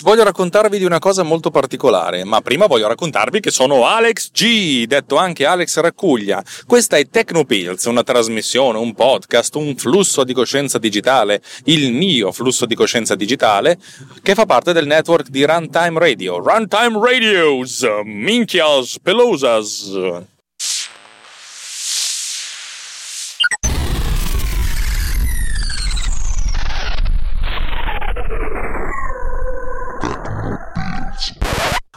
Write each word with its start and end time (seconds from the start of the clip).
voglio 0.00 0.24
raccontarvi 0.24 0.78
di 0.78 0.84
una 0.84 0.98
cosa 0.98 1.22
molto 1.22 1.50
particolare, 1.50 2.24
ma 2.24 2.40
prima 2.40 2.66
voglio 2.66 2.88
raccontarvi 2.88 3.40
che 3.40 3.50
sono 3.50 3.86
Alex 3.86 4.30
G, 4.30 4.86
detto 4.86 5.16
anche 5.16 5.44
Alex 5.44 5.78
Raccuglia. 5.80 6.42
Questa 6.66 6.96
è 6.96 7.08
Tecnopills, 7.08 7.84
una 7.84 8.02
trasmissione, 8.02 8.78
un 8.78 8.94
podcast, 8.94 9.54
un 9.56 9.76
flusso 9.76 10.24
di 10.24 10.32
coscienza 10.32 10.78
digitale, 10.78 11.42
il 11.64 11.92
mio 11.92 12.32
flusso 12.32 12.66
di 12.66 12.74
coscienza 12.74 13.14
digitale, 13.14 13.78
che 14.22 14.34
fa 14.34 14.46
parte 14.46 14.72
del 14.72 14.86
network 14.86 15.28
di 15.28 15.44
Runtime 15.44 15.98
Radio. 15.98 16.38
Runtime 16.38 16.98
Radios, 16.98 17.86
minchias, 18.04 18.98
pelosas. 19.02 20.30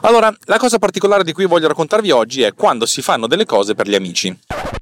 Allora, 0.05 0.31
la 0.43 0.59
cosa 0.59 0.77
particolare 0.77 1.23
di 1.23 1.33
cui 1.33 1.47
voglio 1.47 1.67
raccontarvi 1.67 2.11
oggi 2.11 2.43
è 2.43 2.53
quando 2.53 2.85
si 2.85 3.01
fanno 3.01 3.25
delle 3.25 3.43
cose 3.43 3.73
per 3.73 3.87
gli 3.87 3.95
amici. 3.95 4.37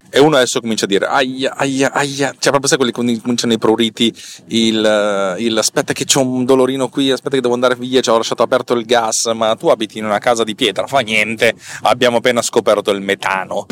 E 0.10 0.20
uno 0.20 0.36
adesso 0.36 0.60
comincia 0.60 0.84
a 0.84 0.88
dire 0.90 1.06
aia, 1.06 1.56
aia, 1.56 1.94
aia, 1.94 2.32
cioè 2.38 2.52
proprio 2.52 2.68
sai 2.68 2.78
quelli 2.78 2.92
che 2.92 3.22
cominciano 3.22 3.54
i 3.54 3.58
pruriti, 3.58 4.14
il, 4.48 5.36
il 5.40 5.58
aspetta 5.58 5.94
che 5.94 6.04
c'è 6.04 6.20
un 6.20 6.44
dolorino 6.44 6.90
qui, 6.90 7.10
aspetta 7.10 7.36
che 7.36 7.42
devo 7.42 7.54
andare 7.54 7.76
via, 7.76 8.02
ci 8.02 8.10
ho 8.10 8.18
lasciato 8.18 8.44
aperto 8.44 8.74
il 8.74 8.86
gas, 8.86 9.26
ma 9.34 9.56
tu 9.56 9.70
abiti 9.70 9.98
in 9.98 10.06
una 10.06 10.20
casa 10.20 10.44
di 10.44 10.56
pietra, 10.56 10.86
fa 10.88 11.00
niente, 11.00 11.56
abbiamo 11.84 12.18
appena 12.18 12.42
scoperto 12.42 12.92
il 12.92 13.02
metano. 13.02 13.66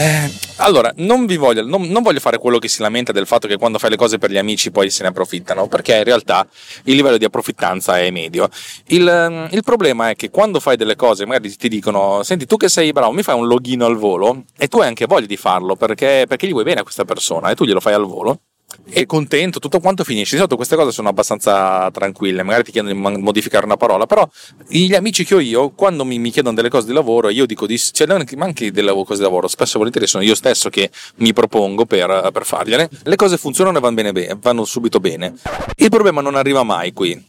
Eh, 0.00 0.32
allora, 0.56 0.90
non, 0.96 1.26
vi 1.26 1.36
voglio, 1.36 1.62
non, 1.62 1.82
non, 1.82 2.02
voglio 2.02 2.20
fare 2.20 2.38
quello 2.38 2.56
che 2.56 2.68
si 2.68 2.80
lamenta 2.80 3.12
del 3.12 3.26
fatto 3.26 3.46
che 3.46 3.58
quando 3.58 3.78
fai 3.78 3.90
le 3.90 3.96
cose 3.96 4.16
per 4.16 4.30
gli 4.30 4.38
amici 4.38 4.70
poi 4.70 4.88
se 4.88 5.02
ne 5.02 5.10
approfittano, 5.10 5.68
perché 5.68 5.94
in 5.94 6.04
realtà 6.04 6.48
il 6.84 6.96
livello 6.96 7.18
di 7.18 7.26
approfittanza 7.26 7.98
è 7.98 8.10
medio. 8.10 8.48
Il, 8.86 9.48
il 9.50 9.62
problema 9.62 10.08
è 10.08 10.16
che 10.16 10.30
quando 10.30 10.58
fai 10.58 10.78
delle 10.78 10.96
cose, 10.96 11.26
magari 11.26 11.54
ti 11.54 11.68
dicono: 11.68 12.22
Senti, 12.22 12.46
tu 12.46 12.56
che 12.56 12.70
sei 12.70 12.92
bravo, 12.92 13.12
mi 13.12 13.22
fai 13.22 13.38
un 13.38 13.46
login 13.46 13.82
al 13.82 13.98
volo, 13.98 14.44
e 14.56 14.68
tu 14.68 14.78
hai 14.78 14.88
anche 14.88 15.04
voglia 15.04 15.26
di 15.26 15.36
farlo 15.36 15.76
perché, 15.76 16.24
perché 16.26 16.46
gli 16.46 16.52
vuoi 16.52 16.64
bene 16.64 16.80
a 16.80 16.82
questa 16.82 17.04
persona 17.04 17.50
e 17.50 17.54
tu 17.54 17.66
glielo 17.66 17.80
fai 17.80 17.92
al 17.92 18.06
volo 18.06 18.40
e 18.88 19.06
contento, 19.06 19.58
tutto 19.58 19.80
quanto 19.80 20.04
finisce. 20.04 20.32
Di 20.32 20.36
solito 20.36 20.56
queste 20.56 20.76
cose 20.76 20.92
sono 20.92 21.08
abbastanza 21.08 21.90
tranquille, 21.90 22.42
magari 22.42 22.64
ti 22.64 22.72
chiedono 22.72 22.94
di 22.94 23.20
modificare 23.20 23.64
una 23.64 23.76
parola, 23.76 24.06
però 24.06 24.28
gli 24.68 24.94
amici 24.94 25.24
che 25.24 25.34
ho 25.34 25.40
io, 25.40 25.70
quando 25.70 26.04
mi, 26.04 26.18
mi 26.18 26.30
chiedono 26.30 26.54
delle 26.54 26.68
cose 26.68 26.86
di 26.86 26.92
lavoro, 26.92 27.28
io 27.28 27.46
dico 27.46 27.66
di 27.66 27.78
cioè, 27.78 28.06
ma 28.06 28.44
anche 28.44 28.70
delle 28.70 28.92
cose 28.92 29.16
di 29.16 29.22
lavoro, 29.22 29.48
spesso 29.48 29.74
e 29.74 29.78
volentieri 29.78 30.06
sono 30.06 30.22
io 30.22 30.34
stesso 30.34 30.68
che 30.68 30.90
mi 31.16 31.32
propongo 31.32 31.86
per, 31.86 32.30
per 32.32 32.44
fargliele. 32.44 32.88
Le 33.02 33.16
cose 33.16 33.36
funzionano 33.36 33.78
e 33.78 33.80
vanno, 33.80 34.12
bene, 34.12 34.36
vanno 34.40 34.64
subito 34.64 35.00
bene. 35.00 35.34
Il 35.76 35.88
problema 35.88 36.20
non 36.20 36.34
arriva 36.34 36.62
mai 36.62 36.92
qui 36.92 37.28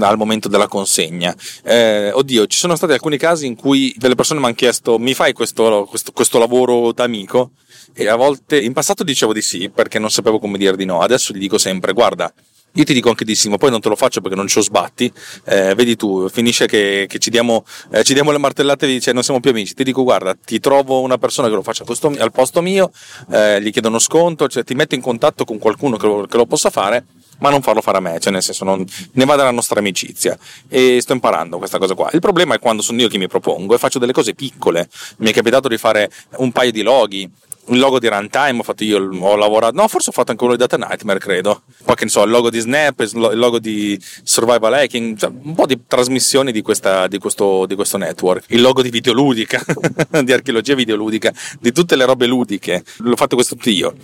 al 0.00 0.16
momento 0.16 0.48
della 0.48 0.68
consegna. 0.68 1.34
Eh, 1.62 2.10
oddio, 2.12 2.46
ci 2.46 2.58
sono 2.58 2.76
stati 2.76 2.92
alcuni 2.92 3.16
casi 3.16 3.46
in 3.46 3.56
cui 3.56 3.94
delle 3.96 4.14
persone 4.14 4.40
mi 4.40 4.46
hanno 4.46 4.54
chiesto: 4.54 4.98
mi 4.98 5.14
fai 5.14 5.32
questo, 5.32 5.86
questo, 5.88 6.12
questo 6.12 6.38
lavoro 6.38 6.92
d'amico? 6.92 7.50
E 7.94 8.06
a 8.06 8.16
volte 8.16 8.60
in 8.60 8.72
passato 8.72 9.02
dicevo 9.02 9.32
di 9.32 9.42
sì 9.42 9.70
perché 9.70 9.98
non 9.98 10.10
sapevo 10.10 10.38
come 10.38 10.58
dire 10.58 10.76
di 10.76 10.84
no. 10.84 11.00
Adesso 11.00 11.32
gli 11.32 11.38
dico 11.38 11.58
sempre: 11.58 11.92
guarda, 11.92 12.32
io 12.72 12.84
ti 12.84 12.92
dico 12.92 13.08
anche 13.08 13.24
di 13.24 13.34
sì, 13.34 13.48
ma 13.48 13.56
poi 13.56 13.70
non 13.70 13.80
te 13.80 13.88
lo 13.88 13.96
faccio 13.96 14.20
perché 14.20 14.36
non 14.36 14.46
ci 14.46 14.58
ho 14.58 14.60
sbatti. 14.60 15.12
Eh, 15.44 15.74
vedi 15.74 15.96
tu, 15.96 16.28
finisce 16.28 16.66
che, 16.66 17.06
che 17.08 17.18
ci, 17.18 17.30
diamo, 17.30 17.64
eh, 17.90 18.04
ci, 18.04 18.12
diamo, 18.12 18.30
le 18.30 18.38
martellate 18.38 18.86
e 18.86 18.88
dice 18.90 19.12
non 19.12 19.22
siamo 19.22 19.40
più 19.40 19.50
amici. 19.50 19.74
Ti 19.74 19.82
dico, 19.82 20.04
guarda, 20.04 20.36
ti 20.36 20.60
trovo 20.60 21.00
una 21.00 21.18
persona 21.18 21.48
che 21.48 21.54
lo 21.54 21.62
faccia 21.62 21.84
posto, 21.84 22.14
al 22.16 22.30
posto 22.30 22.62
mio, 22.62 22.92
eh, 23.32 23.60
gli 23.60 23.72
chiedo 23.72 23.88
uno 23.88 23.98
sconto, 23.98 24.46
cioè 24.48 24.62
ti 24.64 24.74
metto 24.74 24.94
in 24.94 25.00
contatto 25.00 25.44
con 25.44 25.58
qualcuno 25.58 25.96
che 25.96 26.06
lo, 26.06 26.26
che 26.26 26.36
lo 26.36 26.46
possa 26.46 26.70
fare 26.70 27.04
ma 27.38 27.50
non 27.50 27.62
farlo 27.62 27.80
fare 27.80 27.98
a 27.98 28.00
me, 28.00 28.18
cioè 28.18 28.32
nel 28.32 28.42
senso 28.42 28.64
non, 28.64 28.84
ne 29.12 29.24
va 29.24 29.36
della 29.36 29.50
nostra 29.50 29.78
amicizia 29.80 30.38
e 30.68 31.00
sto 31.00 31.12
imparando 31.12 31.58
questa 31.58 31.78
cosa 31.78 31.94
qua. 31.94 32.10
Il 32.12 32.20
problema 32.20 32.54
è 32.54 32.58
quando 32.58 32.82
sono 32.82 33.00
io 33.00 33.08
che 33.08 33.18
mi 33.18 33.28
propongo 33.28 33.74
e 33.74 33.78
faccio 33.78 33.98
delle 33.98 34.12
cose 34.12 34.34
piccole. 34.34 34.88
Mi 35.18 35.30
è 35.30 35.32
capitato 35.32 35.68
di 35.68 35.78
fare 35.78 36.10
un 36.36 36.52
paio 36.52 36.72
di 36.72 36.82
loghi, 36.82 37.30
il 37.68 37.78
logo 37.78 37.98
di 37.98 38.08
Runtime 38.08 38.58
ho 38.58 38.62
fatto 38.62 38.84
io, 38.84 38.98
ho 38.98 39.36
lavorato, 39.36 39.74
no, 39.76 39.88
forse 39.88 40.10
ho 40.10 40.12
fatto 40.12 40.30
anche 40.30 40.42
quello 40.44 40.56
di 40.56 40.66
Data 40.66 40.76
Nightmare, 40.76 41.18
credo. 41.18 41.62
Poi 41.84 41.94
che 41.94 42.04
ne 42.04 42.10
so, 42.10 42.22
il 42.22 42.30
logo 42.30 42.50
di 42.50 42.58
Snap, 42.58 43.00
il 43.00 43.38
logo 43.38 43.58
di 43.58 43.98
Survival 44.22 44.74
Hacking, 44.74 45.16
cioè 45.16 45.30
un 45.30 45.54
po' 45.54 45.66
di 45.66 45.80
trasmissioni 45.86 46.52
di, 46.52 46.62
questa, 46.62 47.06
di, 47.06 47.18
questo, 47.18 47.66
di 47.66 47.74
questo 47.74 47.96
network. 47.96 48.44
Il 48.48 48.60
logo 48.60 48.82
di 48.82 48.90
videoludica, 48.90 49.62
di 50.22 50.32
archeologia 50.32 50.74
videoludica, 50.74 51.32
di 51.60 51.72
tutte 51.72 51.96
le 51.96 52.04
robe 52.04 52.26
ludiche. 52.26 52.84
L'ho 52.98 53.16
fatto 53.16 53.34
questo 53.34 53.56
io. 53.64 53.94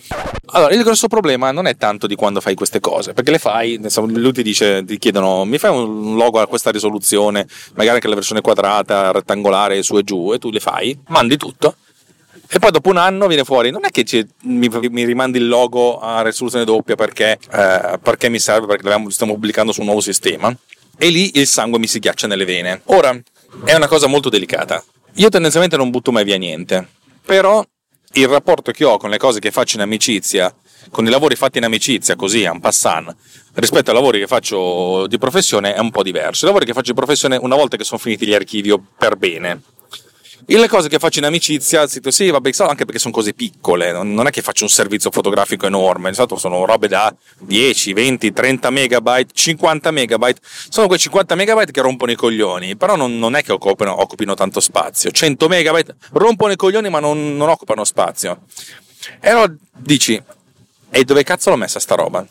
Allora, 0.47 0.75
il 0.75 0.83
grosso 0.83 1.09
problema 1.09 1.51
non 1.51 1.67
è 1.67 1.77
tanto 1.77 2.07
di 2.07 2.15
quando 2.15 2.41
fai 2.41 2.55
queste 2.55 2.81
cose, 2.81 3.13
perché 3.13 3.31
le 3.31 3.39
fai, 3.39 3.81
lui 3.97 4.33
ti 4.33 4.43
dice, 4.43 4.85
ti 4.85 4.99
chiedono, 4.99 5.45
mi 5.45 5.59
fai 5.59 5.71
un 5.71 6.17
logo 6.17 6.39
a 6.39 6.47
questa 6.47 6.71
risoluzione, 6.71 7.47
magari 7.75 7.97
anche 7.97 8.09
la 8.09 8.15
versione 8.15 8.41
quadrata, 8.41 9.11
rettangolare, 9.11 9.83
su 9.83 9.97
e 9.97 10.03
giù, 10.03 10.33
e 10.33 10.39
tu 10.39 10.51
le 10.51 10.61
fai, 10.61 10.99
mandi 11.09 11.37
tutto 11.37 11.77
e 12.49 12.59
poi 12.59 12.71
dopo 12.71 12.91
un 12.91 12.99
anno 12.99 13.27
viene 13.27 13.45
fuori, 13.45 13.71
non 13.71 13.85
è 13.85 13.91
che 13.91 14.05
ci, 14.05 14.27
mi, 14.43 14.69
mi, 14.69 15.05
rimandi 15.05 15.39
il 15.39 15.49
logo 15.49 15.99
a 15.99 16.23
risoluzione 16.23 16.65
doppia 16.65 16.95
perché, 16.95 17.39
eh, 17.51 17.99
perché 18.03 18.29
mi 18.29 18.39
serve, 18.39 18.77
perché 18.77 19.11
stiamo 19.11 19.33
pubblicando 19.33 19.73
su 19.73 19.81
un 19.81 19.87
nuovo 19.87 20.01
sistema. 20.01 20.55
E 20.97 21.09
lì 21.09 21.39
il 21.39 21.47
sangue 21.47 21.79
mi 21.79 21.87
si 21.87 21.99
ghiaccia 21.99 22.27
nelle 22.27 22.45
vene. 22.45 22.83
Ora, 22.87 23.19
è 23.65 23.75
una 23.75 23.89
cosa 23.89 24.07
molto 24.07 24.29
delicata. 24.29 24.83
Io 25.15 25.29
tendenzialmente 25.29 25.77
non 25.77 25.91
butto 25.91 26.13
mai 26.13 26.25
via 26.25 26.37
niente, 26.37 26.87
però 27.25 27.65
il 28.13 28.29
rapporto 28.29 28.71
che 28.73 28.85
ho 28.85 28.97
con 28.99 29.11
le 29.11 29.19
cose 29.19 29.41
che 29.41 29.51
faccio 29.51 29.77
in 29.77 29.83
amicizia, 29.83 30.55
con 30.91 31.07
i 31.07 31.11
lavori 31.11 31.35
fatti 31.35 31.59
in 31.59 31.65
amicizia, 31.65 32.15
così, 32.15 32.43
en 32.43 32.61
passant, 32.61 33.15
rispetto 33.55 33.91
ai 33.91 33.97
lavori 33.97 34.21
che 34.21 34.27
faccio 34.27 35.07
di 35.07 35.19
professione 35.19 35.75
è 35.75 35.81
un 35.81 35.91
po' 35.91 36.03
diverso. 36.03 36.45
I 36.45 36.49
lavori 36.49 36.67
che 36.67 36.73
faccio 36.73 36.93
di 36.93 36.99
professione, 36.99 37.37
una 37.37 37.57
volta 37.57 37.77
che 37.77 37.85
sono 37.85 37.99
finiti 37.99 38.27
gli 38.27 38.35
archivio 38.35 38.83
per 38.97 39.17
bene, 39.17 39.63
le 40.47 40.69
cose 40.69 40.89
che 40.89 40.99
faccio 40.99 41.19
in 41.21 41.25
amicizia, 41.25 41.87
sì, 41.87 42.31
vabbè, 42.31 42.51
anche 42.59 42.85
perché 42.85 42.99
sono 42.99 43.13
cose 43.13 43.35
piccole, 43.35 43.93
non 43.93 44.27
è 44.27 44.31
che 44.31 44.43
faccio 44.43 44.65
un 44.65 44.71
servizio 44.71 45.11
fotografico 45.11 45.67
enorme, 45.67 46.11
di 46.11 46.17
sono 46.37 46.65
robe 46.65 46.89
da 46.89 47.15
10, 47.41 47.93
20, 47.93 48.33
30 48.33 48.71
megabyte, 48.71 49.33
50 49.33 49.91
megabyte, 49.91 50.41
sono 50.69 50.87
quei 50.87 50.99
50 50.99 51.35
megabyte 51.35 51.73
che 51.73 51.81
rompono 51.81 52.13
i 52.13 52.17
coglioni, 52.17 52.77
però 52.77 52.97
non, 52.97 53.19
non 53.19 53.37
è 53.37 53.43
che 53.43 53.53
occupino, 53.53 54.01
occupino, 54.01 54.35
tanto 54.35 54.61
spazio, 54.61 55.11
100 55.11 55.49
megabyte 55.49 55.97
rompono 56.13 56.53
i 56.53 56.57
coglioni 56.57 56.91
ma 56.91 57.01
non, 57.01 57.37
non 57.37 57.49
occupano 57.49 57.85
spazio. 57.85 58.43
E 59.21 59.31
allora 59.31 59.53
dici, 59.77 60.21
e 60.91 61.05
dove 61.05 61.23
cazzo 61.23 61.51
l'ho 61.51 61.57
messa 61.57 61.81
sta 61.81 61.95
roba? 61.95 62.25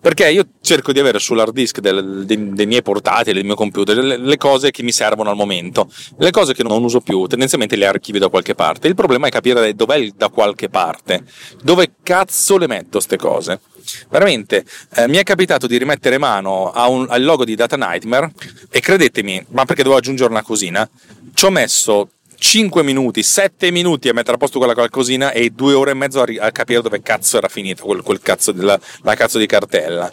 Perché 0.00 0.30
io 0.30 0.46
cerco 0.60 0.92
di 0.92 1.00
avere 1.00 1.18
sull'hard 1.18 1.52
disk 1.52 1.80
del, 1.80 2.24
dei, 2.24 2.52
dei, 2.52 2.66
miei 2.66 2.82
portatili, 2.82 3.34
del 3.34 3.44
mio 3.44 3.54
computer, 3.54 3.96
le, 3.96 4.16
le, 4.16 4.36
cose 4.36 4.70
che 4.70 4.82
mi 4.82 4.92
servono 4.92 5.30
al 5.30 5.36
momento. 5.36 5.90
Le 6.18 6.30
cose 6.30 6.54
che 6.54 6.62
non 6.62 6.82
uso 6.82 7.00
più, 7.00 7.26
tendenzialmente 7.26 7.76
le 7.76 7.86
archivio 7.86 8.20
da 8.20 8.28
qualche 8.28 8.54
parte. 8.54 8.88
Il 8.88 8.94
problema 8.94 9.26
è 9.26 9.30
capire 9.30 9.74
dov'è 9.74 9.96
il 9.96 10.12
da 10.16 10.28
qualche 10.28 10.68
parte. 10.68 11.24
Dove 11.62 11.94
cazzo 12.02 12.56
le 12.58 12.66
metto 12.66 12.92
queste 12.92 13.16
cose? 13.16 13.60
Veramente, 14.08 14.64
eh, 14.94 15.08
mi 15.08 15.16
è 15.16 15.22
capitato 15.22 15.66
di 15.66 15.78
rimettere 15.78 16.18
mano 16.18 16.72
un, 16.88 17.06
al 17.08 17.22
logo 17.22 17.44
di 17.44 17.54
Data 17.54 17.76
Nightmare 17.76 18.32
e 18.70 18.80
credetemi, 18.80 19.46
ma 19.50 19.64
perché 19.64 19.82
dovevo 19.82 20.00
aggiungere 20.00 20.30
una 20.30 20.42
cosina, 20.42 20.88
ci 21.34 21.44
ho 21.44 21.50
messo 21.50 22.08
5 22.38 22.82
minuti, 22.82 23.22
7 23.22 23.70
minuti 23.70 24.08
a 24.08 24.14
mettere 24.14 24.34
a 24.34 24.38
posto 24.38 24.58
quella 24.58 24.74
qualcosina 24.74 25.32
e 25.32 25.50
2 25.50 25.74
ore 25.74 25.90
e 25.92 25.94
mezzo 25.94 26.22
a, 26.22 26.50
capire 26.50 26.82
dove 26.82 27.02
cazzo 27.02 27.38
era 27.38 27.48
finita 27.48 27.82
quel, 27.82 28.02
quel 28.02 28.20
cazzo 28.20 28.52
della, 28.52 28.78
la 29.02 29.14
cazzo 29.14 29.38
di 29.38 29.46
cartella. 29.46 30.12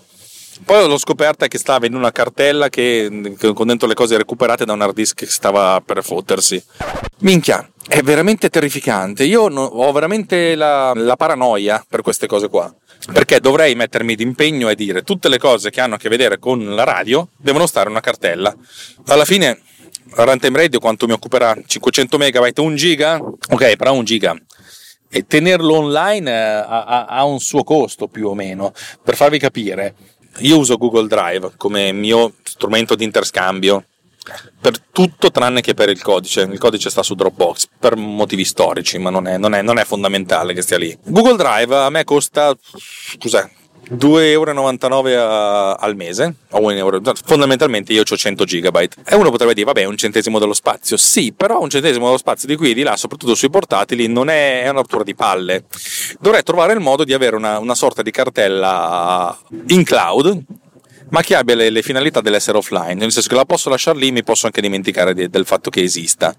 Poi 0.63 0.87
l'ho 0.87 0.97
scoperta 0.97 1.47
che 1.47 1.57
stava 1.57 1.85
in 1.87 1.95
una 1.95 2.11
cartella 2.11 2.69
che, 2.69 3.35
con 3.53 3.67
dentro 3.67 3.87
le 3.87 3.95
cose 3.95 4.17
recuperate 4.17 4.65
da 4.65 4.73
un 4.73 4.81
hard 4.81 4.93
disk 4.93 5.17
che 5.17 5.25
stava 5.25 5.81
per 5.83 6.03
fottersi. 6.03 6.63
Minchia, 7.19 7.67
è 7.87 8.01
veramente 8.01 8.49
terrificante. 8.49 9.23
Io 9.23 9.43
ho 9.43 9.91
veramente 9.91 10.55
la, 10.55 10.93
la 10.93 11.15
paranoia 11.15 11.83
per 11.87 12.01
queste 12.01 12.27
cose 12.27 12.49
qua. 12.49 12.73
Perché 13.11 13.41
dovrei 13.41 13.75
mettermi 13.75 14.15
d'impegno 14.15 14.69
e 14.69 14.75
dire 14.75 15.01
tutte 15.01 15.27
le 15.27 15.37
cose 15.37 15.69
che 15.69 15.81
hanno 15.81 15.95
a 15.95 15.97
che 15.97 16.07
vedere 16.07 16.39
con 16.39 16.73
la 16.73 16.85
radio 16.85 17.27
devono 17.35 17.65
stare 17.65 17.85
in 17.87 17.91
una 17.91 18.01
cartella. 18.01 18.55
Alla 19.07 19.25
fine 19.25 19.59
runtime 20.15 20.57
radio 20.57 20.80
quanto 20.80 21.07
mi 21.07 21.13
occuperà? 21.13 21.56
500 21.65 22.18
megabyte, 22.18 22.62
1 22.62 22.75
giga? 22.75 23.18
Ok, 23.18 23.75
però 23.75 23.94
1 23.94 24.04
giga. 24.04 24.36
E 25.10 25.25
tenerlo 25.27 25.75
online 25.75 26.31
eh, 26.31 26.65
ha, 26.68 27.06
ha, 27.06 27.24
un 27.24 27.39
suo 27.39 27.63
costo 27.63 28.07
più 28.07 28.27
o 28.27 28.33
meno. 28.33 28.74
Per 29.04 29.15
farvi 29.15 29.38
capire, 29.39 29.95
io 30.39 30.57
uso 30.57 30.77
Google 30.77 31.07
Drive 31.07 31.54
come 31.57 31.92
mio 31.92 32.33
strumento 32.44 32.95
di 32.95 33.04
interscambio 33.04 33.86
per 34.60 34.80
tutto 34.80 35.31
tranne 35.31 35.62
che 35.62 35.74
per 35.74 35.89
il 35.89 36.01
codice. 36.01 36.42
Il 36.42 36.57
codice 36.57 36.89
sta 36.89 37.04
su 37.04 37.13
Dropbox 37.13 37.68
per 37.77 37.95
motivi 37.95 38.45
storici, 38.45 38.98
ma 38.98 39.10
non 39.10 39.27
è, 39.27 39.38
non 39.38 39.54
è, 39.54 39.62
non 39.62 39.77
è 39.77 39.83
fondamentale 39.83 40.54
che 40.54 40.62
stia 40.62 40.77
lì. 40.77 40.98
Google 41.04 41.36
Drive 41.36 41.75
a 41.75 41.89
me 41.89 42.04
costa, 42.04 42.56
cos'è? 43.19 43.50
2,99 43.95 45.07
euro 45.07 45.75
al 45.75 45.95
mese, 45.95 46.35
o 46.51 46.71
euro, 46.71 47.01
fondamentalmente 47.25 47.93
io 47.93 48.01
ho 48.01 48.17
100 48.17 48.43
gigabyte. 48.45 48.97
E 49.05 49.15
uno 49.15 49.29
potrebbe 49.29 49.53
dire, 49.53 49.65
vabbè, 49.65 49.85
un 49.85 49.97
centesimo 49.97 50.39
dello 50.39 50.53
spazio. 50.53 50.97
Sì, 50.97 51.33
però 51.33 51.61
un 51.61 51.69
centesimo 51.69 52.05
dello 52.05 52.17
spazio 52.17 52.47
di 52.47 52.55
qui 52.55 52.71
e 52.71 52.73
di 52.73 52.83
là, 52.83 52.95
soprattutto 52.95 53.35
sui 53.35 53.49
portatili, 53.49 54.07
non 54.07 54.29
è, 54.29 54.63
è 54.63 54.69
una 54.69 54.79
rottura 54.79 55.03
di 55.03 55.15
palle. 55.15 55.65
Dovrei 56.19 56.43
trovare 56.43 56.73
il 56.73 56.79
modo 56.79 57.03
di 57.03 57.13
avere 57.13 57.35
una, 57.35 57.59
una 57.59 57.75
sorta 57.75 58.01
di 58.01 58.11
cartella 58.11 59.37
in 59.67 59.83
cloud 59.83 60.43
ma 61.09 61.21
che 61.21 61.35
abbia 61.35 61.53
le, 61.53 61.69
le, 61.69 61.83
finalità 61.83 62.21
dell'essere 62.21 62.57
offline, 62.57 62.95
nel 62.95 63.11
senso 63.11 63.29
che 63.29 63.35
la 63.35 63.45
posso 63.45 63.69
lasciare 63.69 63.99
lì, 63.99 64.11
mi 64.11 64.23
posso 64.23 64.47
anche 64.47 64.61
dimenticare 64.61 65.13
di, 65.13 65.29
del 65.29 65.45
fatto 65.45 65.69
che 65.69 65.83
esista. 65.83 66.35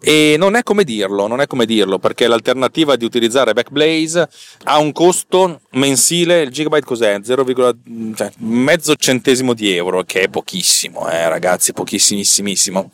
E 0.00 0.36
non 0.38 0.54
è 0.54 0.62
come 0.62 0.84
dirlo, 0.84 1.26
non 1.26 1.40
è 1.40 1.46
come 1.46 1.66
dirlo, 1.66 1.98
perché 1.98 2.26
l'alternativa 2.26 2.96
di 2.96 3.04
utilizzare 3.04 3.52
Backblaze 3.52 4.28
ha 4.64 4.78
un 4.78 4.92
costo 4.92 5.60
mensile, 5.72 6.42
il 6.42 6.50
gigabyte 6.50 6.84
cos'è? 6.84 7.20
0, 7.22 7.44
cioè, 8.14 8.30
mezzo 8.38 8.94
centesimo 8.96 9.54
di 9.54 9.74
euro, 9.74 10.02
che 10.04 10.22
è 10.22 10.28
pochissimo, 10.28 11.08
eh, 11.10 11.28
ragazzi, 11.28 11.72
pochissimissimo. 11.72 12.90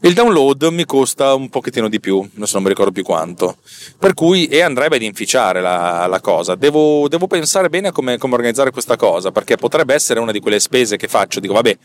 Il 0.00 0.12
download 0.12 0.62
mi 0.64 0.84
costa 0.84 1.34
un 1.34 1.48
pochettino 1.48 1.88
di 1.88 2.00
più, 2.00 2.18
adesso 2.18 2.54
non 2.54 2.62
mi 2.64 2.68
ricordo 2.68 2.92
più 2.92 3.02
quanto. 3.02 3.56
Per 3.98 4.12
cui, 4.12 4.46
e 4.46 4.60
andrebbe 4.60 4.96
ad 4.96 5.02
inficiare 5.02 5.62
la, 5.62 6.06
la 6.06 6.20
cosa. 6.20 6.54
Devo, 6.54 7.08
devo, 7.08 7.26
pensare 7.26 7.70
bene 7.70 7.88
a 7.88 7.92
come, 7.92 8.18
come, 8.18 8.34
organizzare 8.34 8.70
questa 8.70 8.96
cosa, 8.96 9.32
perché 9.32 9.56
potrebbe 9.56 9.94
essere 9.94 10.20
una 10.20 10.32
di 10.32 10.40
quelle 10.40 10.60
spese 10.60 10.96
che 10.96 11.08
faccio. 11.08 11.40
Dico, 11.40 11.54
vabbè, 11.54 11.76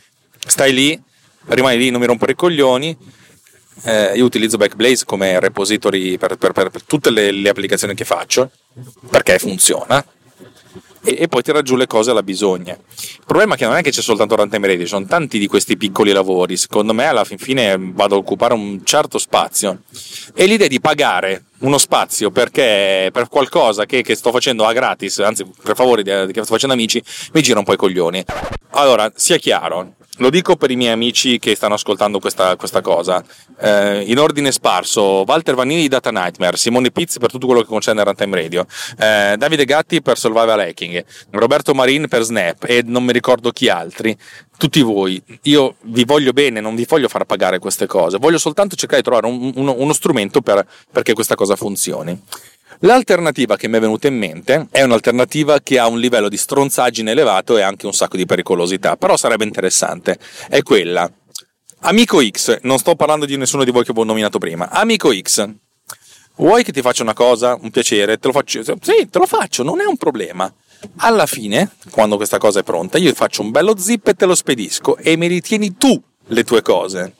stai 0.45 0.73
lì, 0.73 1.01
rimani 1.45 1.77
lì, 1.77 1.89
non 1.89 2.01
mi 2.01 2.05
rompere 2.05 2.33
i 2.33 2.35
coglioni. 2.35 2.97
Eh, 3.83 4.13
io 4.15 4.25
utilizzo 4.25 4.57
Backblaze 4.57 5.05
come 5.05 5.39
repository 5.39 6.17
per, 6.17 6.35
per, 6.37 6.51
per, 6.51 6.69
per 6.69 6.83
tutte 6.83 7.09
le, 7.09 7.31
le 7.31 7.49
applicazioni 7.49 7.95
che 7.95 8.05
faccio, 8.05 8.51
perché 9.09 9.39
funziona 9.39 10.05
e, 11.03 11.17
e, 11.21 11.27
poi 11.27 11.41
tira 11.41 11.61
giù 11.61 11.75
le 11.75 11.87
cose 11.87 12.11
alla 12.11 12.21
bisogna. 12.23 12.73
Il 12.73 13.23
problema 13.25 13.55
è 13.55 13.57
che 13.57 13.65
non 13.65 13.75
è 13.75 13.81
che 13.81 13.89
c'è 13.89 14.01
soltanto 14.01 14.35
Runtime 14.35 14.67
Radio, 14.67 14.83
ci 14.83 14.89
sono 14.89 15.05
tanti 15.05 15.39
di 15.39 15.47
questi 15.47 15.75
piccoli 15.75 16.11
lavori. 16.11 16.57
Secondo 16.57 16.93
me, 16.93 17.05
alla 17.05 17.23
fin 17.23 17.37
fine 17.37 17.75
vado 17.79 18.15
a 18.15 18.17
occupare 18.19 18.53
un 18.53 18.81
certo 18.83 19.17
spazio. 19.17 19.81
E 20.35 20.45
l'idea 20.45 20.67
di 20.67 20.79
pagare 20.79 21.45
uno 21.59 21.77
spazio 21.77 22.31
perché 22.31 23.09
per 23.11 23.27
qualcosa 23.29 23.85
che, 23.85 24.01
che 24.01 24.15
sto 24.15 24.31
facendo 24.31 24.65
a 24.65 24.73
gratis, 24.73 25.19
anzi 25.19 25.45
per 25.61 25.75
favore 25.75 26.03
che 26.03 26.31
sto 26.31 26.53
facendo 26.53 26.73
amici, 26.75 27.01
mi 27.33 27.41
gira 27.41 27.59
un 27.59 27.65
po' 27.65 27.73
i 27.73 27.77
coglioni. 27.77 28.23
Allora, 28.71 29.11
sia 29.15 29.37
chiaro, 29.37 29.95
lo 30.17 30.29
dico 30.29 30.57
per 30.57 30.71
i 30.71 30.75
miei 30.75 30.91
amici 30.91 31.39
che 31.39 31.55
stanno 31.55 31.75
ascoltando 31.75 32.19
questa, 32.19 32.55
questa 32.57 32.81
cosa. 32.81 33.23
Eh, 33.59 34.03
in 34.07 34.19
ordine 34.19 34.51
sparso, 34.51 35.23
Walter 35.25 35.55
Vanini 35.55 35.81
di 35.81 35.87
Data 35.87 36.11
Nightmare, 36.11 36.57
Simone 36.57 36.91
Pizzi 36.91 37.17
per 37.17 37.31
tutto 37.31 37.45
quello 37.45 37.61
che 37.61 37.67
concerne 37.67 38.03
Runtime 38.03 38.41
Radio, 38.41 38.65
eh, 38.97 39.35
Davide 39.37 39.65
Gatti 39.65 40.01
per 40.01 40.17
Survival 40.17 40.59
Hacking, 40.59 41.03
Roberto 41.31 41.73
Marin 41.73 42.07
per 42.07 42.23
Snap 42.23 42.65
e 42.67 42.83
non 42.85 43.03
mi 43.03 43.13
ricordo 43.13 43.51
chi 43.51 43.69
altri. 43.69 44.15
Tutti 44.57 44.81
voi, 44.81 45.19
io 45.43 45.75
vi 45.83 46.03
voglio 46.03 46.33
bene, 46.33 46.59
non 46.59 46.75
vi 46.75 46.85
voglio 46.87 47.07
far 47.07 47.25
pagare 47.25 47.57
queste 47.57 47.87
cose, 47.87 48.19
voglio 48.19 48.37
soltanto 48.37 48.75
cercare 48.75 49.01
di 49.01 49.07
trovare 49.09 49.25
un, 49.25 49.51
uno, 49.55 49.73
uno 49.75 49.93
strumento 49.93 50.41
per, 50.41 50.63
perché 50.91 51.13
questa 51.13 51.33
cosa 51.33 51.55
funzioni. 51.55 52.21
L'alternativa 52.83 53.57
che 53.57 53.67
mi 53.67 53.77
è 53.77 53.79
venuta 53.79 54.07
in 54.07 54.17
mente 54.17 54.67
è 54.71 54.81
un'alternativa 54.81 55.59
che 55.59 55.77
ha 55.77 55.87
un 55.87 55.99
livello 55.99 56.27
di 56.29 56.37
stronzaggine 56.37 57.11
elevato 57.11 57.55
e 57.55 57.61
anche 57.61 57.85
un 57.85 57.93
sacco 57.93 58.17
di 58.17 58.25
pericolosità, 58.25 58.97
però 58.97 59.15
sarebbe 59.17 59.43
interessante. 59.43 60.17
È 60.49 60.63
quella. 60.63 61.07
Amico 61.81 62.19
X, 62.27 62.59
non 62.63 62.79
sto 62.79 62.95
parlando 62.95 63.27
di 63.27 63.37
nessuno 63.37 63.63
di 63.63 63.69
voi 63.69 63.83
che 63.83 63.91
ho 63.95 64.03
nominato 64.03 64.39
prima. 64.39 64.71
Amico 64.71 65.13
X, 65.13 65.47
vuoi 66.37 66.63
che 66.63 66.71
ti 66.71 66.81
faccia 66.81 67.03
una 67.03 67.13
cosa, 67.13 67.55
un 67.61 67.69
piacere? 67.69 68.17
Te 68.17 68.27
lo 68.27 68.33
faccio? 68.33 68.63
Sì, 68.63 69.07
te 69.11 69.19
lo 69.19 69.27
faccio, 69.27 69.61
non 69.61 69.79
è 69.79 69.85
un 69.85 69.97
problema. 69.97 70.51
Alla 70.97 71.27
fine, 71.27 71.73
quando 71.91 72.15
questa 72.15 72.39
cosa 72.39 72.61
è 72.61 72.63
pronta, 72.63 72.97
io 72.97 73.13
faccio 73.13 73.43
un 73.43 73.51
bello 73.51 73.77
zip 73.77 74.07
e 74.07 74.15
te 74.15 74.25
lo 74.25 74.33
spedisco 74.33 74.97
e 74.97 75.15
mi 75.17 75.27
ritieni 75.27 75.77
tu 75.77 76.01
le 76.25 76.43
tue 76.43 76.63
cose 76.63 77.13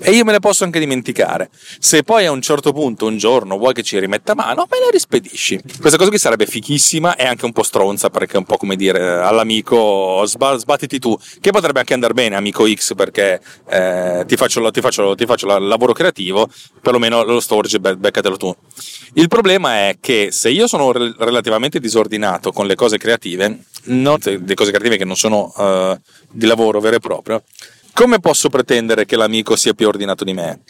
e 0.00 0.12
io 0.12 0.24
me 0.24 0.32
le 0.32 0.40
posso 0.40 0.64
anche 0.64 0.78
dimenticare. 0.78 1.50
Se 1.78 2.02
poi 2.02 2.26
a 2.26 2.30
un 2.30 2.42
certo 2.42 2.72
punto, 2.72 3.06
un 3.06 3.16
giorno, 3.16 3.56
vuoi 3.56 3.72
che 3.72 3.82
ci 3.82 3.98
rimetta 3.98 4.34
mano, 4.34 4.66
me 4.70 4.78
le 4.78 4.90
rispedisci. 4.90 5.60
Questa 5.80 5.96
cosa 5.96 6.10
qui 6.10 6.18
sarebbe 6.18 6.46
fichissima 6.46 7.16
e 7.16 7.24
anche 7.26 7.44
un 7.44 7.52
po' 7.52 7.62
stronza, 7.62 8.10
perché 8.10 8.34
è 8.34 8.38
un 8.38 8.44
po' 8.44 8.56
come 8.56 8.76
dire 8.76 9.20
all'amico 9.20 10.22
sbattiti 10.26 10.98
tu, 10.98 11.18
che 11.40 11.50
potrebbe 11.50 11.80
anche 11.80 11.94
andare 11.94 12.12
bene, 12.12 12.36
amico 12.36 12.68
X, 12.68 12.94
perché 12.94 13.40
eh, 13.68 14.24
ti, 14.26 14.36
faccio, 14.36 14.70
ti, 14.70 14.80
faccio, 14.80 15.14
ti 15.14 15.26
faccio 15.26 15.56
il 15.56 15.66
lavoro 15.66 15.92
creativo, 15.92 16.48
perlomeno 16.80 17.24
lo 17.24 17.40
storage, 17.40 17.80
beccatelo 17.80 18.36
tu. 18.36 18.54
Il 19.14 19.28
problema 19.28 19.88
è 19.88 19.96
che 20.00 20.28
se 20.30 20.50
io 20.50 20.66
sono 20.66 20.92
relativamente 20.92 21.80
disordinato 21.80 22.52
con 22.52 22.66
le 22.66 22.74
cose 22.74 22.98
creative, 22.98 23.64
non, 23.84 24.18
le 24.22 24.54
cose 24.54 24.70
creative 24.70 24.98
che 24.98 25.04
non 25.04 25.16
sono 25.16 25.52
uh, 25.56 25.98
di 26.30 26.46
lavoro 26.46 26.78
vero 26.80 26.96
e 26.96 27.00
proprio, 27.00 27.42
come 27.98 28.20
posso 28.20 28.48
pretendere 28.48 29.06
che 29.06 29.16
l'amico 29.16 29.56
sia 29.56 29.74
più 29.74 29.88
ordinato 29.88 30.22
di 30.22 30.32
me? 30.32 30.60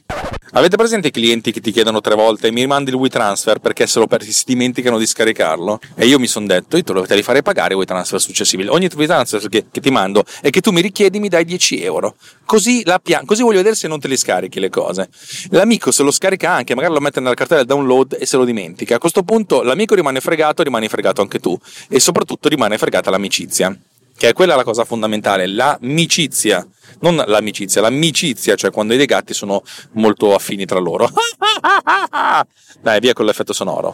Avete 0.52 0.78
presente 0.78 1.08
i 1.08 1.10
clienti 1.10 1.52
che 1.52 1.60
ti 1.60 1.72
chiedono 1.72 2.00
tre 2.00 2.14
volte 2.14 2.50
mi 2.50 2.62
rimandi 2.62 2.88
il 2.88 2.96
WeTransfer 2.96 3.58
perché 3.58 3.86
se 3.86 3.98
lo 3.98 4.06
persi 4.06 4.32
si 4.32 4.44
dimenticano 4.46 4.96
di 4.96 5.04
scaricarlo? 5.04 5.78
E 5.94 6.06
io 6.06 6.18
mi 6.18 6.26
sono 6.26 6.46
detto, 6.46 6.78
io 6.78 6.82
te 6.84 6.94
lo 6.94 7.04
devi 7.06 7.22
fare 7.22 7.42
pagare 7.42 7.74
i 7.74 7.76
WeTransfer 7.76 8.18
successivi. 8.18 8.66
Ogni 8.68 8.88
WeTransfer 8.90 9.46
che, 9.50 9.66
che 9.70 9.80
ti 9.82 9.90
mando 9.90 10.24
e 10.40 10.48
che 10.48 10.62
tu 10.62 10.70
mi 10.70 10.80
richiedi 10.80 11.20
mi 11.20 11.28
dai 11.28 11.44
10 11.44 11.82
euro. 11.82 12.16
Così, 12.46 12.82
la 12.86 12.98
pia- 12.98 13.20
così 13.26 13.42
voglio 13.42 13.58
vedere 13.58 13.74
se 13.74 13.88
non 13.88 14.00
te 14.00 14.08
li 14.08 14.16
scarichi 14.16 14.58
le 14.58 14.70
cose. 14.70 15.10
L'amico 15.50 15.90
se 15.90 16.02
lo 16.02 16.10
scarica 16.10 16.50
anche, 16.50 16.74
magari 16.74 16.94
lo 16.94 17.00
mette 17.00 17.20
nella 17.20 17.34
cartella 17.34 17.62
del 17.62 17.68
download 17.68 18.16
e 18.18 18.24
se 18.24 18.38
lo 18.38 18.46
dimentica. 18.46 18.94
A 18.94 18.98
questo 18.98 19.22
punto 19.22 19.60
l'amico 19.60 19.94
rimane 19.94 20.20
fregato, 20.20 20.62
rimani 20.62 20.88
fregato 20.88 21.20
anche 21.20 21.40
tu. 21.40 21.54
E 21.90 22.00
soprattutto 22.00 22.48
rimane 22.48 22.78
fregata 22.78 23.10
l'amicizia 23.10 23.78
che 24.18 24.30
è 24.30 24.32
quella 24.32 24.56
la 24.56 24.64
cosa 24.64 24.84
fondamentale, 24.84 25.46
l'amicizia, 25.46 26.66
non 27.00 27.22
l'amicizia, 27.26 27.80
l'amicizia, 27.80 28.54
cioè 28.54 28.70
quando 28.70 28.94
i 28.94 28.96
due 28.96 29.06
gatti 29.06 29.34
sono 29.34 29.62
molto 29.92 30.34
affini 30.34 30.64
tra 30.64 30.78
loro. 30.78 31.08
Dai, 32.80 33.00
via 33.00 33.12
con 33.12 33.26
l'effetto 33.26 33.52
sonoro. 33.52 33.92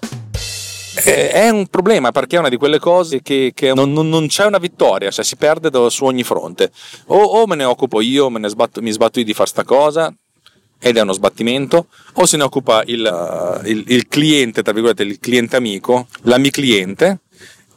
È 0.95 1.49
un 1.49 1.67
problema 1.67 2.13
perché 2.13 2.37
è 2.37 2.39
una 2.39 2.49
di 2.49 2.57
quelle 2.57 2.79
cose 2.79 3.21
che, 3.21 3.51
che 3.53 3.75
non, 3.75 3.93
non, 3.93 4.09
non, 4.09 4.29
c'è 4.29 4.45
una 4.47 4.59
vittoria, 4.59 5.11
cioè 5.11 5.25
si 5.25 5.35
perde 5.35 5.71
su 5.91 6.05
ogni 6.05 6.23
fronte. 6.23 6.71
O, 7.07 7.17
o 7.17 7.47
me 7.47 7.57
ne 7.57 7.65
occupo 7.65 8.01
io, 8.01 8.31
me 8.31 8.39
ne 8.39 8.49
sbatto, 8.49 8.81
mi 8.81 8.93
sbatto 8.93 9.19
io 9.19 9.25
di 9.25 9.35
fare 9.35 9.49
sta 9.49 9.65
cosa, 9.65 10.15
ed 10.79 10.97
è 10.97 11.01
uno 11.01 11.13
sbattimento, 11.13 11.87
o 12.15 12.27
se 12.27 12.37
ne 12.37 12.45
occupa 12.45 12.83
il, 12.87 13.61
il, 13.65 13.85
il 13.89 14.07
cliente, 14.07 14.63
tra 14.63 14.73
virgolette, 14.73 15.03
il 15.03 15.19
cliente 15.19 15.57
amico, 15.57 16.07
l'amicliente, 16.23 17.21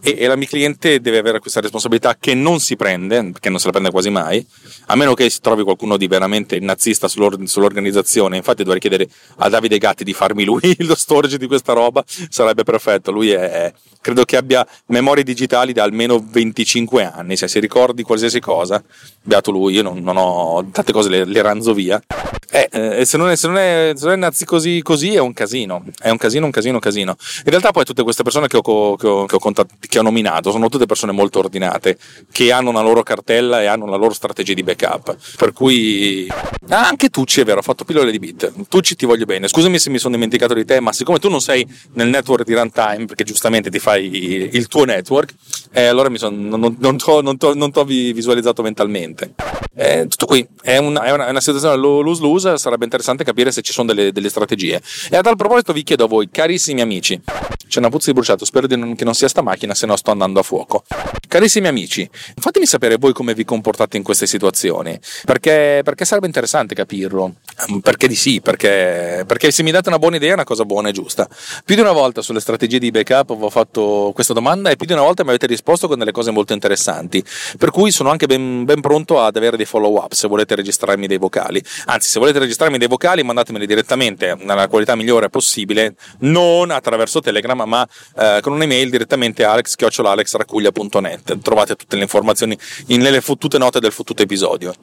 e, 0.01 0.15
e 0.17 0.27
la 0.27 0.35
mia 0.35 0.47
cliente 0.47 1.01
deve 1.01 1.17
avere 1.17 1.39
questa 1.39 1.59
responsabilità 1.59 2.15
che 2.19 2.33
non 2.33 2.59
si 2.59 2.75
prende, 2.75 3.31
perché 3.31 3.49
non 3.49 3.59
se 3.59 3.65
la 3.65 3.71
prende 3.71 3.91
quasi 3.91 4.09
mai, 4.09 4.45
a 4.87 4.95
meno 4.95 5.13
che 5.13 5.29
si 5.29 5.39
trovi 5.41 5.63
qualcuno 5.63 5.97
di 5.97 6.07
veramente 6.07 6.59
nazista 6.59 7.07
sull'or- 7.07 7.43
sull'organizzazione. 7.43 8.37
Infatti 8.37 8.63
dovrei 8.63 8.79
chiedere 8.79 9.07
a 9.37 9.49
Davide 9.49 9.77
Gatti 9.77 10.03
di 10.03 10.13
farmi 10.13 10.43
lui 10.43 10.75
lo 10.79 10.95
storage 10.95 11.37
di 11.37 11.47
questa 11.47 11.73
roba, 11.73 12.03
sarebbe 12.29 12.63
perfetto. 12.63 13.11
Lui 13.11 13.31
è, 13.31 13.73
credo 14.01 14.23
che 14.23 14.37
abbia 14.37 14.65
memorie 14.87 15.23
digitali 15.23 15.73
da 15.73 15.83
almeno 15.83 16.23
25 16.25 17.03
anni, 17.03 17.35
se 17.35 17.47
si 17.47 17.59
ricordi 17.59 18.03
qualsiasi 18.03 18.39
cosa, 18.39 18.81
beato 19.21 19.51
lui, 19.51 19.73
io 19.73 19.83
non, 19.83 20.01
non 20.01 20.15
ho 20.17 20.65
tante 20.71 20.91
cose 20.91 21.09
le, 21.09 21.25
le 21.25 21.41
ranzo 21.41 21.73
via. 21.73 22.01
Eh, 22.49 22.69
eh, 22.71 23.05
se, 23.05 23.17
non 23.17 23.29
è, 23.29 23.35
se, 23.35 23.47
non 23.47 23.57
è, 23.57 23.91
se 23.95 24.05
non 24.05 24.13
è 24.13 24.17
nazi 24.17 24.45
così, 24.45 24.81
così 24.81 25.13
è 25.13 25.19
un 25.19 25.33
casino, 25.33 25.83
è 25.99 26.09
un 26.09 26.17
casino, 26.17 26.45
un 26.45 26.51
casino, 26.51 26.75
un 26.75 26.79
casino. 26.79 27.17
In 27.43 27.49
realtà 27.49 27.71
poi 27.71 27.83
tutte 27.83 28.03
queste 28.03 28.23
persone 28.23 28.47
che 28.47 28.57
ho, 28.57 28.61
che 28.95 29.07
ho, 29.07 29.25
che 29.25 29.35
ho, 29.35 29.39
contat- 29.39 29.86
che 29.87 29.99
ho 29.99 30.01
nominato 30.01 30.51
sono 30.51 30.69
tutte 30.69 30.85
persone 30.85 31.11
molto 31.11 31.39
ordinate, 31.39 31.97
che 32.31 32.51
hanno 32.51 32.69
una 32.69 32.81
loro 32.81 33.03
cartella 33.03 33.61
e 33.61 33.65
hanno 33.65 33.85
la 33.85 33.97
loro 33.97 34.13
strategia 34.13 34.53
di 34.53 34.63
backup. 34.63 35.15
Per 35.37 35.53
cui 35.53 36.27
ah, 36.69 36.87
anche 36.87 37.09
Tucci 37.09 37.41
è 37.41 37.45
vero, 37.45 37.59
ho 37.59 37.63
fatto 37.63 37.85
pillole 37.85 38.11
di 38.11 38.19
bit. 38.19 38.67
Tucci 38.67 38.95
ti 38.95 39.05
voglio 39.05 39.25
bene. 39.25 39.47
Scusami 39.47 39.79
se 39.79 39.89
mi 39.89 39.97
sono 39.97 40.15
dimenticato 40.15 40.53
di 40.53 40.65
te, 40.65 40.79
ma 40.79 40.91
siccome 40.91 41.19
tu 41.19 41.29
non 41.29 41.41
sei 41.41 41.67
nel 41.93 42.07
network 42.07 42.45
di 42.45 42.53
runtime, 42.53 43.05
perché 43.05 43.23
giustamente 43.23 43.69
ti 43.69 43.79
fai 43.79 44.49
il 44.51 44.67
tuo 44.67 44.85
network, 44.85 45.33
eh, 45.71 45.85
allora 45.85 46.09
son, 46.15 46.47
non, 46.47 46.59
non, 46.59 46.77
non, 46.79 47.37
non 47.55 47.71
t'ho 47.71 47.83
visualizzato 47.83 48.61
mentalmente. 48.61 49.33
Eh, 49.79 50.07
tutto 50.07 50.25
qui, 50.25 50.45
è 50.63 50.77
una, 50.77 51.03
è 51.03 51.11
una, 51.11 51.27
è 51.27 51.29
una 51.29 51.39
situazione 51.39 51.75
lose-lose, 51.75 52.57
sarebbe 52.57 52.83
interessante 52.83 53.23
capire 53.23 53.51
se 53.51 53.61
ci 53.61 53.71
sono 53.71 53.93
delle, 53.93 54.11
delle, 54.11 54.29
strategie. 54.29 54.81
E 55.09 55.15
a 55.15 55.21
tal 55.21 55.35
proposito 55.35 55.71
vi 55.71 55.83
chiedo 55.83 56.05
a 56.05 56.07
voi, 56.07 56.29
carissimi 56.31 56.81
amici, 56.81 57.21
c'è 57.67 57.77
una 57.79 57.89
puzza 57.89 58.07
di 58.07 58.13
bruciato, 58.13 58.43
spero 58.43 58.65
di 58.65 58.75
non, 58.75 58.95
che 58.95 59.03
non 59.03 59.13
sia 59.13 59.27
sta 59.27 59.43
macchina, 59.43 59.75
se 59.77 59.85
no 59.85 59.95
sto 59.95 60.11
andando 60.11 60.39
a 60.39 60.43
fuoco. 60.43 60.83
Carissimi 61.27 61.67
amici, 61.67 62.09
fatemi 62.35 62.65
sapere 62.65 62.97
voi 62.97 63.13
come 63.13 63.33
vi 63.33 63.45
comportate 63.45 63.95
in 63.95 64.03
queste 64.03 64.25
situazioni, 64.25 64.99
perché, 65.23 65.81
perché 65.83 66.03
sarebbe 66.03 66.25
interessante 66.25 66.73
capirlo. 66.73 67.35
Perché 67.81 68.07
di 68.07 68.15
sì, 68.15 68.41
perché, 68.41 69.23
perché 69.25 69.51
se 69.51 69.63
mi 69.63 69.71
date 69.71 69.89
una 69.89 69.99
buona 69.99 70.15
idea 70.15 70.31
è 70.31 70.33
una 70.33 70.43
cosa 70.43 70.65
buona 70.65 70.89
e 70.89 70.91
giusta. 70.91 71.27
Più 71.63 71.75
di 71.75 71.81
una 71.81 71.91
volta 71.91 72.21
sulle 72.21 72.39
strategie 72.39 72.79
di 72.79 72.91
backup 72.91 73.29
ho 73.29 73.49
fatto 73.49 74.11
questa 74.13 74.33
domanda 74.33 74.69
e 74.69 74.75
più 74.75 74.85
di 74.85 74.93
una 74.93 75.01
volta 75.01 75.23
mi 75.23 75.29
avete 75.29 75.47
risposto 75.47 75.87
con 75.87 75.97
delle 75.99 76.11
cose 76.11 76.31
molto 76.31 76.53
interessanti. 76.53 77.23
Per 77.57 77.71
cui 77.71 77.91
sono 77.91 78.09
anche 78.09 78.25
ben, 78.25 78.63
ben 78.63 78.81
pronto 78.81 79.21
ad 79.21 79.35
avere 79.35 79.57
dei 79.57 79.65
follow 79.65 79.95
up 79.97 80.13
se 80.13 80.27
volete 80.27 80.55
registrarmi 80.55 81.07
dei 81.07 81.17
vocali. 81.17 81.63
Anzi, 81.85 82.09
se 82.09 82.19
volete 82.19 82.39
registrarmi 82.39 82.77
dei 82.77 82.87
vocali, 82.87 83.23
mandatemeli 83.23 83.65
direttamente 83.65 84.35
nella 84.39 84.67
qualità 84.67 84.95
migliore 84.95 85.29
possibile, 85.29 85.95
non 86.19 86.71
attraverso 86.71 87.19
Telegram, 87.19 87.61
ma 87.63 87.87
eh, 88.17 88.39
con 88.41 88.53
un'email 88.53 88.89
direttamente 88.89 89.43
a 89.43 89.53
alex.alexracuglia.net. 89.67 91.39
Trovate 91.41 91.75
tutte 91.75 91.95
le 91.95 92.03
informazioni 92.03 92.57
nelle 92.87 93.21
fottute 93.21 93.57
note 93.57 93.79
del 93.79 93.91
fottuto 93.91 94.21
episodio. 94.21 94.73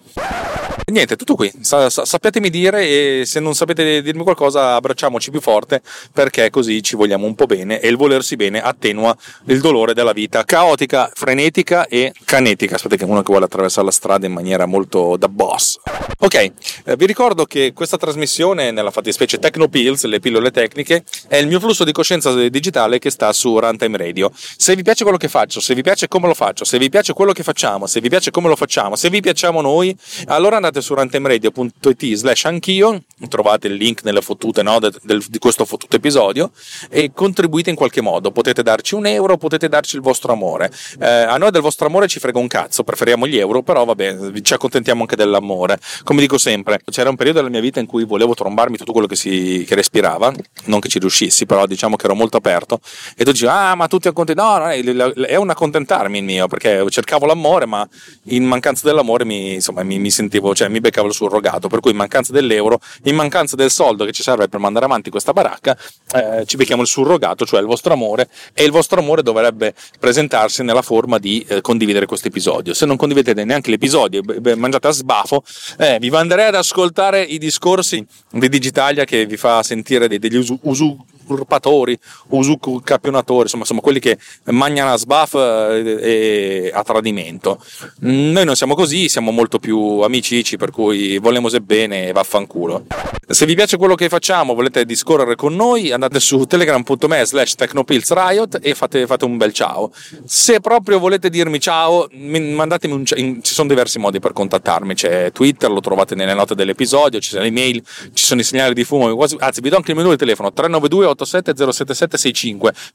Niente, 0.87 1.17
tutto 1.17 1.35
qui. 1.35 1.51
Sa- 1.61 1.89
sappiatemi 1.89 2.51
dire 2.51 2.87
e 2.87 3.23
se 3.25 3.41
non 3.41 3.55
sapete 3.55 4.03
dirmi 4.03 4.23
qualcosa 4.23 4.75
abbracciamoci 4.75 5.31
più 5.31 5.41
forte 5.41 5.81
perché 6.13 6.51
così 6.51 6.83
ci 6.83 6.95
vogliamo 6.95 7.27
un 7.27 7.35
po' 7.35 7.47
bene 7.47 7.81
e 7.81 7.89
il 7.89 7.97
volersi 7.97 8.37
bene 8.37 8.61
attenua 8.61 9.17
il 9.47 9.61
dolore 9.61 9.95
della 9.95 10.13
vita 10.13 10.45
caotica, 10.45 11.11
frenetica 11.15 11.87
e 11.87 12.13
canetica. 12.25 12.75
Aspetta 12.75 12.97
che 12.97 13.05
uno 13.05 13.23
che 13.23 13.31
vuole 13.31 13.47
attraversare 13.47 13.87
la 13.87 13.93
strada 13.93 14.27
in 14.27 14.33
maniera 14.33 14.67
molto 14.67 15.17
da 15.17 15.29
boss. 15.29 15.79
Ok, 16.19 16.35
eh, 16.35 16.53
vi 16.97 17.07
ricordo 17.07 17.45
che 17.47 17.73
questa 17.73 17.97
trasmissione, 17.97 18.71
nella 18.71 18.91
fattispecie 18.91 19.39
Tecnopills, 19.39 20.05
le 20.05 20.21
pillole 20.21 20.51
tecniche, 20.51 21.05
è 21.29 21.37
il 21.37 21.47
mio 21.47 21.61
flusso 21.61 21.85
di 21.85 21.93
coscienza 21.93 22.33
digitale 22.49 22.99
che 22.99 23.11
sta 23.11 23.33
su 23.33 23.59
Runtime 23.59 23.97
Radio. 23.97 24.31
Se 24.35 24.74
vi 24.75 24.83
piace 24.83 25.03
quello 25.03 25.19
che 25.19 25.29
faccio, 25.29 25.61
se 25.61 25.75
vi 25.75 25.83
piace 25.83 26.09
come 26.09 26.27
lo 26.27 26.35
faccio, 26.35 26.65
se 26.65 26.79
vi 26.79 26.89
piace 26.89 27.13
quello 27.13 27.33
che 27.33 27.43
facciamo, 27.43 27.87
se 27.87 28.01
vi 28.01 28.09
piace 28.09 28.31
come 28.31 28.49
lo 28.49 28.57
facciamo, 28.57 28.97
se 28.97 29.11
vi 29.11 29.21
piacciamo 29.21 29.61
noi, 29.61 29.97
allora 30.27 30.57
andate 30.57 30.81
su 30.81 30.95
runtimeradio.it 30.95 32.15
slash 32.15 32.45
anch'io, 32.45 33.03
trovate 33.29 33.69
il 33.69 33.75
link 33.75 34.03
nelle 34.05 34.21
fottute 34.21 34.63
no, 34.63 34.79
del, 34.79 34.97
del, 35.03 35.23
di 35.29 35.39
questo 35.39 35.65
fottuto 35.65 35.97
episodio 35.97 36.51
e 36.89 37.13
contribuite 37.13 37.71
in 37.71 37.77
qualche 37.77 38.01
modo. 38.01 38.31
Potete 38.31 38.63
darci 38.63 38.95
un 38.95 39.07
euro, 39.07 39.37
potete 39.37 39.69
darci 39.69 39.97
il 39.97 40.03
vostro 40.03 40.33
amore. 40.33 40.71
Eh, 41.01 41.07
a 41.07 41.37
noi 41.37 41.51
del 41.51 41.63
vostro 41.63 41.87
amore 41.87 42.09
ci 42.09 42.19
frega 42.19 42.39
un 42.39 42.49
cazzo, 42.49 42.85
preferiamo 42.85 43.27
gli 43.27 43.39
euro, 43.39 43.63
però 43.63 43.85
vabbè, 43.85 44.41
ci 44.43 44.55
accontentiamo 44.55 45.03
anche 45.03 45.17
dell'amore. 45.17 45.79
Come 46.03 46.21
dico 46.21 46.39
sempre, 46.39 46.81
c'era 46.91 47.11
un 47.11 47.17
periodo 47.17 47.39
della 47.39 47.51
mia 47.51 47.61
vita 47.61 47.81
in 47.81 47.87
cui 47.87 48.05
volevo 48.05 48.35
trombarmi 48.35 48.77
tutto 48.77 48.93
quello 48.93 49.07
che, 49.07 49.17
si, 49.17 49.65
che 49.67 49.75
respirava, 49.75 50.33
non 50.65 50.81
che 50.81 50.89
ci 50.89 50.99
riuscissi, 50.99 51.47
però 51.47 51.67
diciamo 51.67 51.97
che 51.97 52.05
ero 52.07 52.15
molto 52.15 52.37
aperto 52.37 52.81
e 53.17 53.25
tu 53.25 53.33
dici, 53.33 53.47
ah 53.47 53.75
ma 53.75 53.87
tu 53.87 53.99
ti 53.99 54.09
accontenti, 54.09 54.41
no, 54.41 54.64
è 54.71 55.37
un 55.37 55.51
accontentarmi 55.51 56.19
il 56.19 56.25
mio, 56.25 56.47
perché 56.49 56.85
cercavo 56.89 57.27
l'amore, 57.27 57.67
ma 57.67 57.87
in 58.25 58.45
mancanza 58.45 58.87
dell'amore 58.87 59.25
mi, 59.25 59.55
insomma, 59.55 59.83
mi, 59.83 59.99
mi 59.99 60.11
sentivo, 60.11 60.55
cioè 60.55 60.69
mi 60.69 60.81
beccavo 60.81 61.09
il 61.09 61.15
surrogato, 61.15 61.69
per 61.69 61.81
cui 61.81 61.91
in 61.91 61.97
mancanza 61.97 62.33
dell'euro, 62.33 62.81
in 63.05 63.15
mancanza 63.15 63.57
del 63.57 63.71
soldo 63.71 64.05
che 64.05 64.13
ci 64.13 64.23
serve 64.23 64.49
per 64.49 64.61
mandare 64.61 64.85
avanti 64.85 65.11
questa 65.11 65.33
baracca, 65.33 65.77
eh, 66.15 66.45
ci 66.47 66.57
becchiamo 66.57 66.83
il 66.83 66.89
surrogato, 66.89 67.45
cioè 67.45 67.61
il 67.61 67.67
vostro 67.67 67.93
amore, 67.93 68.29
e 68.53 68.65
il 68.65 68.71
vostro 68.71 69.01
amore 69.01 69.23
dovrebbe 69.23 69.75
presentarsi 69.99 70.63
nella 70.63 70.83
forma 70.83 71.19
di 71.19 71.45
eh, 71.49 71.61
condividere 71.61 72.07
questo 72.07 72.29
episodio. 72.29 72.75
Se 72.75 72.87
non 72.87 72.97
condividete 72.97 73.45
neanche 73.45 73.71
l'episodio, 73.71 74.23
mangiate 74.57 74.89
a 74.89 74.91
sbafo, 74.91 75.43
eh, 75.79 75.99
vi 76.01 76.11
manderei 76.11 76.47
ad 76.47 76.55
ascoltare 76.55 77.23
i 77.23 77.39
discorsi 77.39 78.05
di 78.31 78.49
Digitalia 78.49 79.05
che 79.05 79.27
vi 79.27 79.37
fa 79.37 79.63
sentire 79.63 80.09
degli 80.09 80.37
usu, 80.37 80.59
usu 80.63 80.97
usurpatori, 81.27 81.99
usucappionatori, 82.29 83.43
insomma, 83.43 83.63
insomma 83.63 83.81
quelli 83.81 84.01
che 84.01 84.19
mangiano 84.45 84.93
a 84.93 84.97
sbaf 84.97 85.35
eh, 85.35 85.99
e 86.01 86.71
a 86.73 86.83
tradimento. 86.83 87.63
Noi 88.01 88.45
non 88.45 88.57
siamo 88.57 88.75
così, 88.75 89.09
siamo 89.09 89.31
molto 89.31 89.59
più 89.59 90.01
amicici, 90.01 90.57
per 90.57 90.71
cui 90.71 91.19
vogliamo 91.19 91.49
se 91.49 91.61
bene 91.61 92.09
e 92.09 92.13
vaffanculo. 92.13 92.87
Se 93.27 93.47
vi 93.47 93.55
piace 93.55 93.77
quello 93.79 93.95
che 93.95 94.09
facciamo, 94.09 94.55
volete 94.55 94.85
discorrere 94.85 95.35
con 95.35 95.55
noi, 95.55 95.93
andate 95.93 96.21
su 96.21 96.45
telegram.me 96.45 97.25
slash 97.25 97.55
technopillsriot 97.55 98.59
e 98.61 98.75
fate, 98.75 99.07
fate, 99.07 99.25
un 99.25 99.37
bel 99.39 99.53
ciao. 99.53 99.91
Se 100.25 100.61
proprio 100.61 100.99
volete 100.99 101.31
dirmi 101.31 101.59
ciao, 101.59 102.07
mandatemi 102.13 102.93
un 102.93 103.05
ciao. 103.05 103.19
Ci 103.19 103.55
sono 103.55 103.69
diversi 103.69 103.99
modi 103.99 104.21
per 104.21 104.33
contattarmi, 104.33 104.95
c'è 104.95 105.33
Twitter, 105.33 105.71
lo 105.71 105.81
trovate 105.81 106.15
nelle 106.15 106.35
note 106.35 106.55
dell'episodio, 106.55 107.19
ci 107.21 107.31
sono 107.31 107.43
le 107.43 107.49
email, 107.49 107.83
ci 108.13 108.25
sono 108.25 108.41
i 108.41 108.45
segnali 108.45 108.75
di 108.75 108.85
fumo, 108.85 109.07
anzi 109.39 109.61
vi 109.61 109.69
do 109.71 109.77
anche 109.77 109.93
il 109.93 109.97
menu 109.97 110.11
del 110.11 110.19
telefono 110.19 110.53
392 110.53 111.07
387 111.15 112.17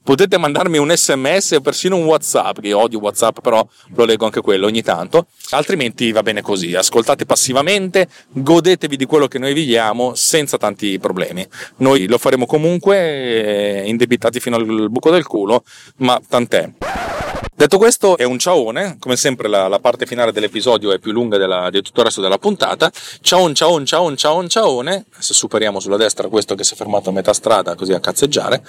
Potete 0.02 0.38
mandarmi 0.38 0.78
un 0.78 0.90
sms 0.94 1.52
o 1.52 1.60
persino 1.60 1.96
un 1.96 2.04
WhatsApp, 2.04 2.60
che 2.60 2.72
odio 2.72 2.98
WhatsApp, 2.98 3.38
però 3.40 3.66
lo 3.94 4.04
leggo 4.04 4.24
anche 4.24 4.40
quello 4.40 4.66
ogni 4.66 4.82
tanto. 4.82 5.26
Altrimenti 5.50 6.12
va 6.12 6.22
bene 6.22 6.42
così. 6.42 6.74
Ascoltate 6.74 7.26
passivamente, 7.26 8.08
godetevi 8.28 8.96
di 8.96 9.04
quello 9.06 9.28
che 9.28 9.38
noi 9.38 9.52
vi 9.52 9.64
diamo 9.64 10.14
senza 10.14 10.56
tanti 10.56 10.98
problemi. 10.98 11.46
Noi 11.76 12.06
lo 12.06 12.18
faremo 12.18 12.46
comunque, 12.46 13.82
eh, 13.82 13.88
indebitati 13.88 14.40
fino 14.40 14.56
al 14.56 14.90
buco 14.90 15.10
del 15.10 15.26
culo, 15.26 15.64
ma 15.96 16.20
tant'è. 16.26 17.19
Detto 17.54 17.76
questo, 17.76 18.16
è 18.16 18.24
un 18.24 18.38
ciaone, 18.38 18.96
come 18.98 19.16
sempre 19.16 19.46
la, 19.46 19.68
la 19.68 19.78
parte 19.80 20.06
finale 20.06 20.32
dell'episodio 20.32 20.92
è 20.92 20.98
più 20.98 21.12
lunga 21.12 21.36
della, 21.36 21.68
di 21.68 21.82
tutto 21.82 22.00
il 22.00 22.06
resto 22.06 22.20
della 22.20 22.38
puntata. 22.38 22.90
Ciao, 23.20 23.52
ciao, 23.52 23.84
ciao, 23.84 24.16
ciao, 24.16 24.48
ciaone. 24.48 25.04
Se 25.18 25.34
superiamo 25.34 25.78
sulla 25.78 25.98
destra 25.98 26.28
questo 26.28 26.54
che 26.54 26.64
si 26.64 26.72
è 26.72 26.76
fermato 26.76 27.10
a 27.10 27.12
metà 27.12 27.32
strada 27.32 27.74
così 27.74 27.92
a 27.92 28.00
cazzeggiare. 28.00 28.62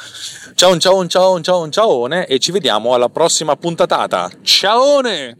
Ciao, 0.55 0.77
ciao, 0.77 1.07
ciao, 1.07 1.39
ciao, 1.41 1.69
ciaone 1.69 2.25
e 2.25 2.39
ci 2.39 2.51
vediamo 2.51 2.93
alla 2.93 3.09
prossima 3.09 3.55
puntatata. 3.55 4.29
Ciaone! 4.41 5.39